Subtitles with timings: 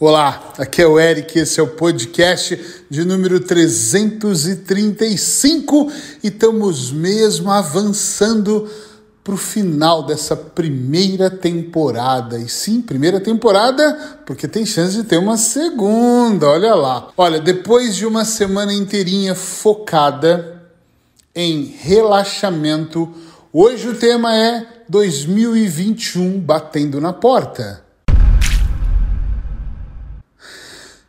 [0.00, 2.58] Olá, aqui é o Eric, esse é o podcast
[2.90, 5.88] de número 335
[6.20, 8.68] e estamos mesmo avançando
[9.22, 12.40] para o final dessa primeira temporada.
[12.40, 17.10] E sim, primeira temporada, porque tem chance de ter uma segunda, olha lá.
[17.16, 20.60] Olha, depois de uma semana inteirinha focada
[21.32, 23.14] em relaxamento,
[23.52, 27.83] hoje o tema é 2021 batendo na porta.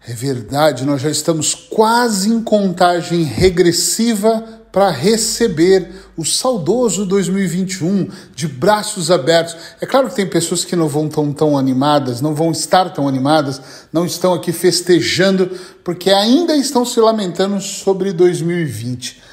[0.08, 8.48] É verdade, nós já estamos quase em contagem regressiva para receber o saudoso 2021 de
[8.48, 9.58] braços abertos.
[9.82, 13.08] É claro que tem pessoas que não vão tão, tão animadas, não vão estar tão
[13.08, 13.60] animadas,
[13.92, 15.50] não estão aqui festejando,
[15.84, 19.24] porque ainda estão se lamentando sobre 2020.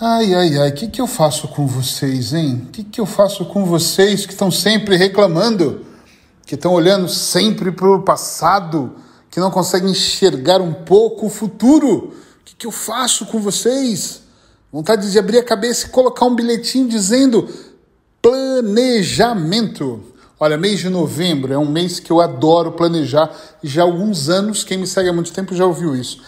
[0.00, 2.66] Ai, ai, ai, o que, que eu faço com vocês, hein?
[2.68, 5.84] O que, que eu faço com vocês que estão sempre reclamando,
[6.44, 9.04] que estão olhando sempre para o passado?
[9.36, 11.94] Que não conseguem enxergar um pouco o futuro.
[11.94, 14.22] O que, que eu faço com vocês?
[14.72, 17.46] Vontade de abrir a cabeça e colocar um bilhetinho dizendo
[18.22, 20.02] planejamento.
[20.40, 23.30] Olha, mês de novembro é um mês que eu adoro planejar
[23.62, 26.18] já há alguns anos, quem me segue há muito tempo já ouviu isso.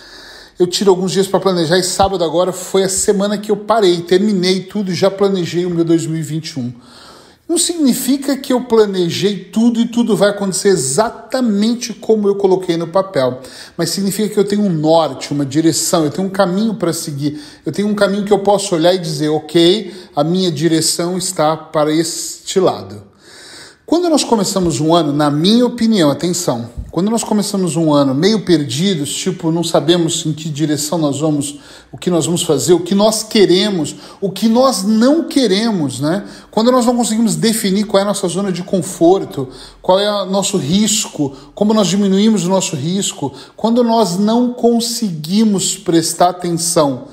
[0.58, 4.02] Eu tiro alguns dias para planejar e sábado agora foi a semana que eu parei,
[4.02, 6.74] terminei tudo e já planejei o meu 2021.
[7.48, 12.88] Não significa que eu planejei tudo e tudo vai acontecer exatamente como eu coloquei no
[12.88, 13.40] papel,
[13.74, 17.40] mas significa que eu tenho um norte, uma direção, eu tenho um caminho para seguir,
[17.64, 21.56] eu tenho um caminho que eu posso olhar e dizer, ok, a minha direção está
[21.56, 23.07] para este lado.
[23.88, 28.44] Quando nós começamos um ano, na minha opinião, atenção, quando nós começamos um ano meio
[28.44, 31.58] perdidos, tipo, não sabemos em que direção nós vamos,
[31.90, 36.28] o que nós vamos fazer, o que nós queremos, o que nós não queremos, né?
[36.50, 39.48] Quando nós não conseguimos definir qual é a nossa zona de conforto,
[39.80, 45.78] qual é o nosso risco, como nós diminuímos o nosso risco, quando nós não conseguimos
[45.78, 47.04] prestar atenção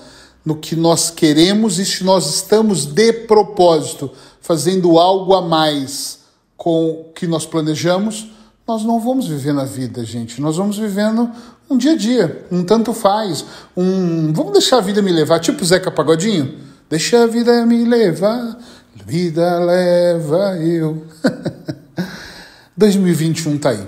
[0.44, 4.12] no que nós queremos e se nós estamos de propósito
[4.42, 6.25] fazendo algo a mais
[6.58, 8.32] com o que nós planejamos,
[8.68, 10.42] nós não vamos viver na vida, gente.
[10.42, 11.30] Nós vamos vivendo
[11.70, 13.46] um dia a dia, um tanto faz,
[13.76, 16.56] um vamos deixar a vida me levar, tipo Zeca Pagodinho.
[16.90, 18.58] Deixa a vida me levar,
[19.06, 21.06] vida leva eu.
[22.78, 23.88] 2021 tá aí.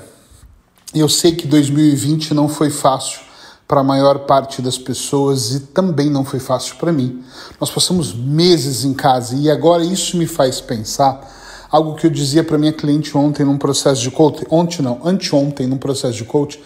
[0.96, 3.20] Eu sei que 2020 não foi fácil
[3.68, 7.22] para a maior parte das pessoas e também não foi fácil para mim.
[7.60, 11.37] Nós passamos meses em casa e agora isso me faz pensar
[11.70, 15.68] algo que eu dizia para minha cliente ontem num processo de coaching, ontem não, anteontem
[15.68, 16.60] num processo de coaching,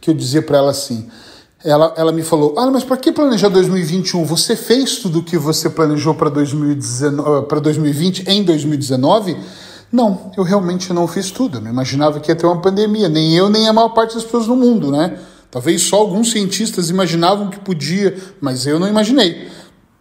[0.00, 1.08] que eu dizia para ela assim,
[1.64, 4.24] ela, ela me falou, ah, mas para que planejar 2021?
[4.24, 9.36] Você fez tudo o que você planejou para 2020 em 2019?
[9.90, 11.58] Não, eu realmente não fiz tudo.
[11.58, 14.22] Eu não imaginava que ia ter uma pandemia, nem eu, nem a maior parte das
[14.22, 15.18] pessoas no mundo, né?
[15.50, 19.48] Talvez só alguns cientistas imaginavam que podia, mas eu não imaginei.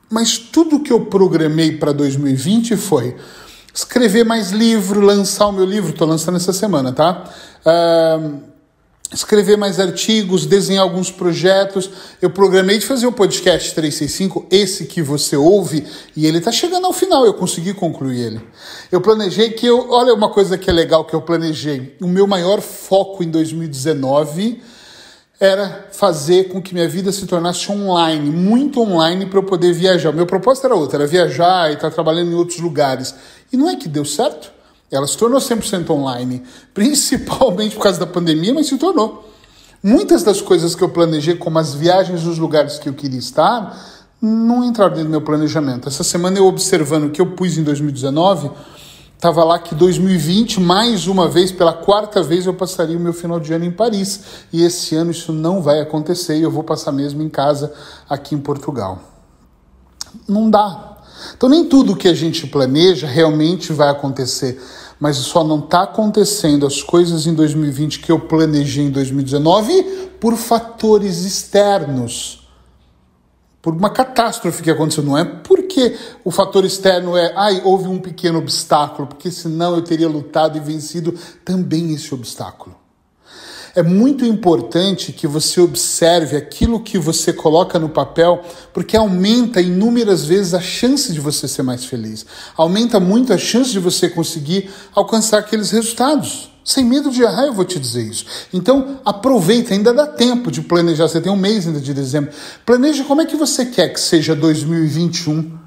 [0.09, 3.15] Mas tudo que eu programei para 2020 foi
[3.73, 7.31] escrever mais livro, lançar o meu livro, estou lançando essa semana, tá?
[7.65, 8.39] Uh,
[9.13, 11.89] escrever mais artigos, desenhar alguns projetos.
[12.21, 15.85] Eu programei de fazer o um podcast 365, esse que você ouve,
[16.15, 18.41] e ele está chegando ao final, eu consegui concluir ele.
[18.91, 19.89] Eu planejei que eu.
[19.89, 21.95] Olha uma coisa que é legal que eu planejei.
[22.01, 24.61] O meu maior foco em 2019
[25.39, 30.09] era fazer com que minha vida se tornasse online, muito online para eu poder viajar.
[30.09, 33.13] O meu propósito era outro, era viajar e estar tá trabalhando em outros lugares.
[33.51, 34.51] E não é que deu certo.
[34.91, 36.43] Ela se tornou 100% online,
[36.73, 39.29] principalmente por causa da pandemia, mas se tornou.
[39.83, 43.77] Muitas das coisas que eu planejei, como as viagens nos lugares que eu queria estar,
[44.19, 45.87] não entraram dentro do meu planejamento.
[45.87, 48.49] Essa semana eu observando o que eu pus em 2019,
[49.17, 53.39] estava lá que 2020, mais uma vez, pela quarta vez, eu passaria o meu final
[53.39, 54.21] de ano em Paris.
[54.53, 57.73] E esse ano isso não vai acontecer e eu vou passar mesmo em casa
[58.07, 58.99] aqui em Portugal.
[60.27, 60.97] Não dá.
[61.35, 64.61] Então, nem tudo que a gente planeja realmente vai acontecer,
[64.99, 69.83] mas só não está acontecendo as coisas em 2020 que eu planejei em 2019
[70.19, 72.36] por fatores externos.
[73.67, 77.99] Por uma catástrofe que aconteceu, não é porque o fator externo é, ai, houve um
[77.99, 82.73] pequeno obstáculo, porque senão eu teria lutado e vencido também esse obstáculo.
[83.75, 88.41] É muito importante que você observe aquilo que você coloca no papel,
[88.73, 92.25] porque aumenta inúmeras vezes a chance de você ser mais feliz.
[92.55, 96.49] Aumenta muito a chance de você conseguir alcançar aqueles resultados.
[96.67, 98.25] Sem medo de errar, eu vou te dizer isso.
[98.53, 101.07] Então, aproveita, ainda dá tempo de planejar.
[101.07, 102.29] Você tem um mês ainda de dezembro.
[102.65, 105.57] Planeje como é que você quer que seja 2021.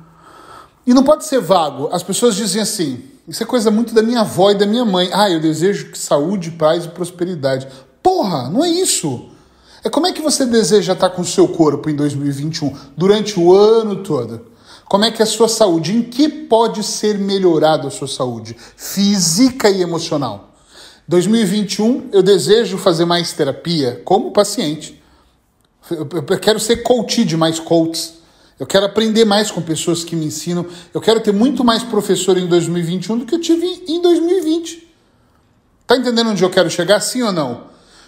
[0.86, 1.88] E não pode ser vago.
[1.90, 5.08] As pessoas dizem assim: isso é coisa muito da minha avó e da minha mãe.
[5.10, 7.66] Ah, eu desejo saúde, paz e prosperidade.
[8.02, 9.30] Porra, não é isso.
[9.82, 13.54] É como é que você deseja estar com o seu corpo em 2021, durante o
[13.54, 14.48] ano todo?
[14.84, 15.96] Como é que é a sua saúde?
[15.96, 20.49] Em que pode ser melhorada a sua saúde física e emocional?
[21.10, 25.02] 2021, eu desejo fazer mais terapia como paciente.
[25.90, 28.20] Eu quero ser coach de mais coaches.
[28.60, 30.64] Eu quero aprender mais com pessoas que me ensinam.
[30.94, 34.88] Eu quero ter muito mais professor em 2021 do que eu tive em 2020.
[35.84, 37.64] Tá entendendo onde eu quero chegar, sim ou não?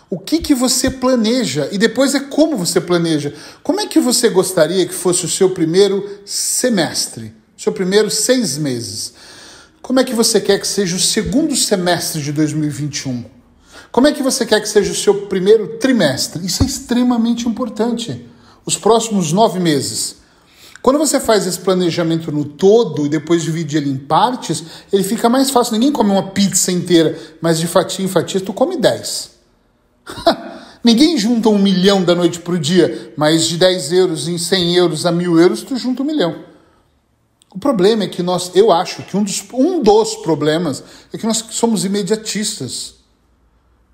[0.09, 1.69] O que, que você planeja?
[1.73, 3.35] E depois é como você planeja.
[3.65, 7.35] Como é que você gostaria que fosse o seu primeiro semestre?
[7.57, 9.13] Seu primeiro seis meses?
[9.83, 13.25] Como é que você quer que seja o segundo semestre de 2021?
[13.91, 16.47] Como é que você quer que seja o seu primeiro trimestre?
[16.47, 18.25] Isso é extremamente importante.
[18.65, 20.19] Os próximos nove meses.
[20.81, 24.63] Quando você faz esse planejamento no todo e depois divide ele em partes,
[24.93, 25.73] ele fica mais fácil.
[25.73, 29.33] Ninguém come uma pizza inteira, mas de fatia em fatia tu come dez.
[30.85, 34.77] Ninguém junta um milhão da noite para o dia, mas de 10 euros em 100
[34.77, 36.52] euros a mil euros tu junta um milhão.
[37.55, 40.83] O problema é que nós, eu acho que um dos, um dos problemas
[41.13, 42.95] é que nós somos imediatistas.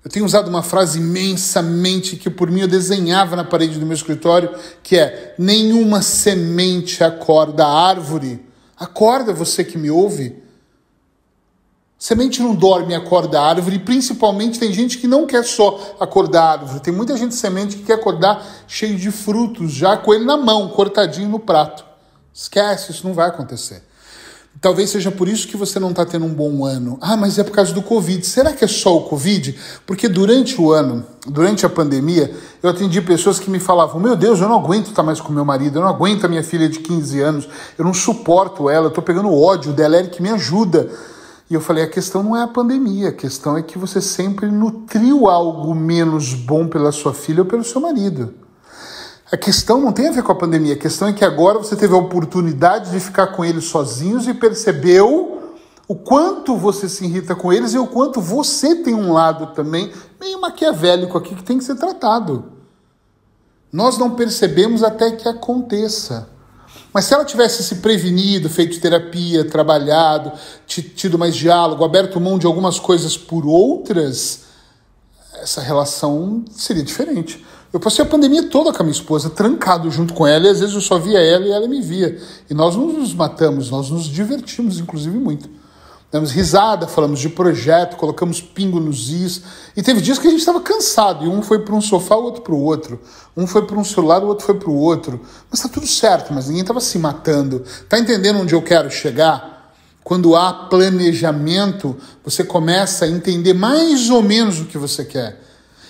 [0.03, 3.95] Eu tenho usado uma frase imensamente que por mim eu desenhava na parede do meu
[3.95, 8.45] escritório, que é: nenhuma semente acorda a árvore.
[8.77, 10.41] Acorda você que me ouve.
[11.97, 15.97] Semente não dorme e acorda a árvore, e principalmente tem gente que não quer só
[15.99, 16.79] acordar a árvore.
[16.79, 20.69] Tem muita gente semente que quer acordar cheio de frutos, já com ele na mão,
[20.69, 21.88] cortadinho no prato.
[22.39, 23.83] Esquece, isso não vai acontecer.
[24.61, 26.97] Talvez seja por isso que você não está tendo um bom ano.
[27.01, 28.25] Ah, mas é por causa do Covid.
[28.25, 29.59] Será que é só o Covid?
[29.85, 32.33] Porque durante o ano, durante a pandemia,
[32.63, 35.43] eu atendi pessoas que me falavam: Meu Deus, eu não aguento estar mais com meu
[35.43, 38.89] marido, eu não aguento a minha filha de 15 anos, eu não suporto ela, eu
[38.89, 40.89] estou pegando ódio dela, é que me ajuda.
[41.49, 44.49] E eu falei: a questão não é a pandemia, a questão é que você sempre
[44.49, 48.33] nutriu algo menos bom pela sua filha ou pelo seu marido.
[49.31, 51.75] A questão não tem a ver com a pandemia, a questão é que agora você
[51.75, 55.55] teve a oportunidade de ficar com eles sozinhos e percebeu
[55.87, 59.91] o quanto você se irrita com eles e o quanto você tem um lado também
[60.19, 62.53] meio maquiavélico aqui que tem que ser tratado.
[63.71, 66.27] Nós não percebemos até que aconteça.
[66.91, 70.31] Mas se ela tivesse se prevenido, feito terapia, trabalhado,
[70.65, 74.48] tido mais diálogo, aberto mão de algumas coisas por outras,
[75.41, 77.45] essa relação seria diferente.
[77.71, 80.59] Eu passei a pandemia toda com a minha esposa, trancado junto com ela, e às
[80.59, 82.19] vezes eu só via ela e ela me via.
[82.49, 85.49] E nós não nos matamos, nós nos divertimos, inclusive, muito.
[86.11, 89.43] Demos risada, falamos de projeto, colocamos pingo nos is.
[89.77, 92.23] E teve dias que a gente estava cansado, e um foi para um sofá, o
[92.23, 92.99] outro para o outro.
[93.37, 95.21] Um foi para um celular, o outro foi para o outro.
[95.51, 97.63] Mas está tudo certo, mas ninguém estava se matando.
[97.87, 99.58] Tá entendendo onde eu quero chegar?
[100.09, 101.95] Quando há planejamento,
[102.25, 105.39] você começa a entender mais ou menos o que você quer.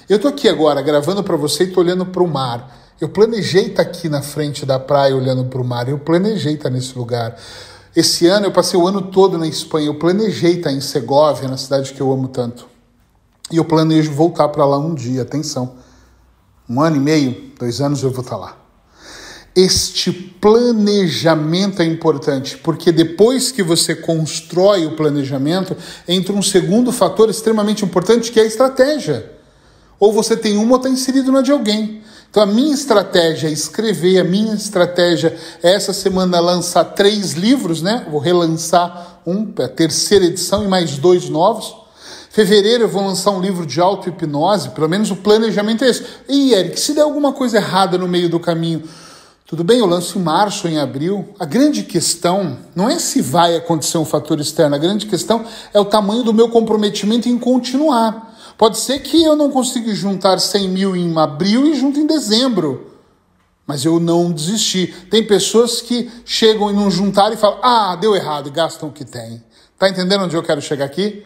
[0.10, 2.69] Eu estou aqui agora gravando para você e estou olhando para o mar.
[3.00, 5.88] Eu planejei estar tá aqui na frente da praia olhando para o mar.
[5.88, 7.39] Eu planejei estar tá nesse lugar.
[7.95, 9.88] Esse ano eu passei o ano todo na Espanha.
[9.88, 12.68] Eu planejei estar tá em Segóvia, na cidade que eu amo tanto.
[13.50, 15.22] E eu planejo voltar para lá um dia.
[15.22, 15.75] Atenção.
[16.69, 18.57] Um ano e meio, dois anos eu vou estar lá.
[19.59, 25.75] Este planejamento é importante, porque depois que você constrói o planejamento,
[26.07, 29.29] entra um segundo fator extremamente importante que é a estratégia.
[30.00, 32.01] Ou você tem uma ou está inserido na de alguém.
[32.31, 37.81] Então a minha estratégia é escrever, a minha estratégia é essa semana lançar três livros,
[37.81, 38.07] né?
[38.10, 41.75] Vou relançar um, a terceira edição e mais dois novos.
[42.29, 46.05] Fevereiro eu vou lançar um livro de auto-hipnose, pelo menos o planejamento é esse.
[46.29, 48.84] E Eric, se der alguma coisa errada no meio do caminho,
[49.50, 51.34] tudo bem, eu lanço em março ou em abril.
[51.39, 55.79] A grande questão não é se vai acontecer um fator externo, a grande questão é
[55.79, 58.38] o tamanho do meu comprometimento em continuar.
[58.60, 62.91] Pode ser que eu não consiga juntar 100 mil em abril e junto em dezembro.
[63.65, 64.94] Mas eu não desisti.
[65.10, 68.91] Tem pessoas que chegam e não juntaram e falam: ah, deu errado, e gastam o
[68.91, 69.44] que tem.
[69.79, 71.25] Tá entendendo onde eu quero chegar aqui?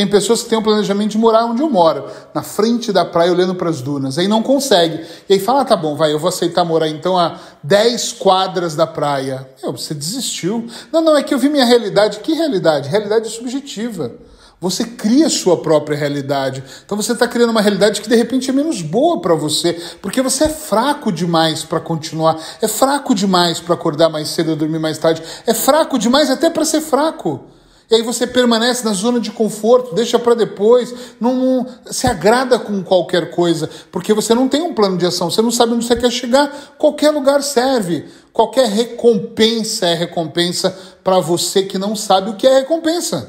[0.00, 3.30] Tem pessoas que têm o planejamento de morar onde eu moro, na frente da praia,
[3.30, 4.16] olhando para as dunas.
[4.16, 5.04] Aí não consegue.
[5.28, 8.74] E aí fala: ah, tá bom, vai, eu vou aceitar morar então a 10 quadras
[8.74, 9.46] da praia.
[9.62, 10.66] Meu, você desistiu.
[10.90, 12.20] Não, não, é que eu vi minha realidade.
[12.20, 12.88] Que realidade?
[12.88, 14.10] Realidade subjetiva.
[14.58, 16.64] Você cria sua própria realidade.
[16.82, 20.22] Então você está criando uma realidade que de repente é menos boa para você, porque
[20.22, 24.78] você é fraco demais para continuar, é fraco demais para acordar mais cedo e dormir
[24.78, 27.44] mais tarde, é fraco demais até para ser fraco.
[27.90, 32.56] E aí você permanece na zona de conforto, deixa para depois, não, não, se agrada
[32.56, 35.84] com qualquer coisa, porque você não tem um plano de ação, você não sabe onde
[35.84, 36.76] você quer chegar.
[36.78, 38.06] Qualquer lugar serve.
[38.32, 40.70] Qualquer recompensa é recompensa
[41.02, 43.28] para você que não sabe o que é recompensa.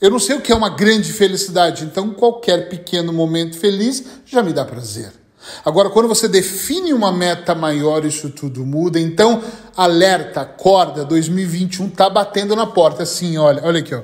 [0.00, 4.42] Eu não sei o que é uma grande felicidade, então qualquer pequeno momento feliz já
[4.42, 5.17] me dá prazer.
[5.64, 8.98] Agora, quando você define uma meta maior, isso tudo muda.
[8.98, 9.42] Então,
[9.76, 13.02] alerta, acorda, 2021 tá batendo na porta.
[13.02, 14.02] Assim, olha, olha aqui, ó.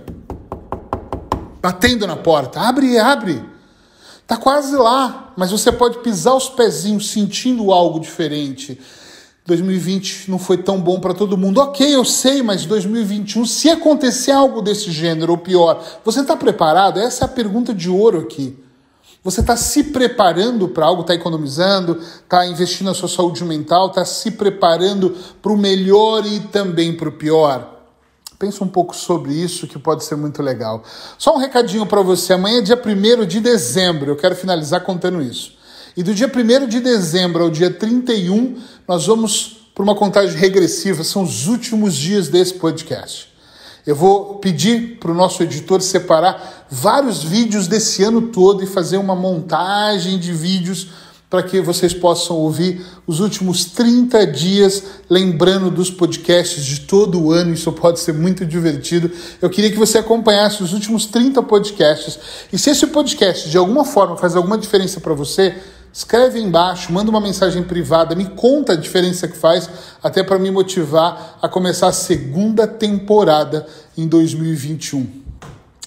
[1.61, 2.61] Batendo na porta.
[2.61, 3.43] Abre, abre.
[4.27, 8.81] Tá quase lá, mas você pode pisar os pezinhos sentindo algo diferente.
[9.47, 11.61] 2020 não foi tão bom para todo mundo.
[11.61, 16.99] Ok, eu sei, mas 2021, se acontecer algo desse gênero ou pior, você está preparado?
[16.99, 18.64] Essa é a pergunta de ouro aqui.
[19.25, 24.05] Você está se preparando para algo, está economizando, está investindo na sua saúde mental, está
[24.05, 27.81] se preparando para o melhor e também para o pior.
[28.39, 30.83] Pensa um pouco sobre isso que pode ser muito legal.
[31.17, 32.35] Só um recadinho para você.
[32.35, 34.11] Amanhã é dia 1 de dezembro.
[34.11, 35.55] Eu quero finalizar contando isso.
[35.97, 41.03] E do dia 1 de dezembro ao dia 31, nós vamos para uma contagem regressiva.
[41.03, 43.34] São os últimos dias desse podcast.
[43.87, 48.97] Eu vou pedir para o nosso editor separar vários vídeos desse ano todo e fazer
[48.97, 50.89] uma montagem de vídeos
[51.29, 57.33] para que vocês possam ouvir os últimos 30 dias, lembrando dos podcasts de todo o
[57.33, 57.53] ano.
[57.53, 59.11] Isso pode ser muito divertido.
[59.43, 62.19] Eu queria que você acompanhasse os últimos 30 podcasts.
[62.53, 65.57] E se esse podcast de alguma forma faz alguma diferença para você,
[65.95, 69.71] Escreve embaixo, manda uma mensagem privada, me conta a diferença que faz,
[70.03, 73.65] até para me motivar a começar a segunda temporada
[73.97, 75.23] em 2021.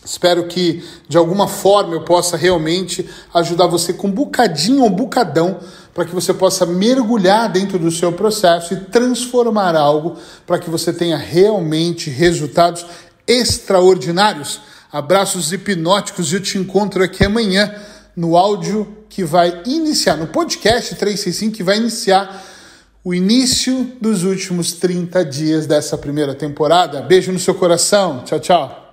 [0.06, 4.96] Espero que de alguma forma eu possa realmente ajudar você com um bocadinho ou um
[4.96, 5.60] bocadão
[5.94, 10.94] para que você possa mergulhar dentro do seu processo e transformar algo para que você
[10.94, 12.86] tenha realmente resultados
[13.28, 14.62] extraordinários.
[14.90, 17.76] Abraços hipnóticos e eu te encontro aqui amanhã
[18.18, 22.44] no áudio que vai iniciar, no podcast 365, que vai iniciar
[23.04, 27.04] o início dos últimos 30 dias dessa primeira temporada.
[27.04, 28.24] Beijo no seu coração.
[28.26, 28.87] Tchau, tchau.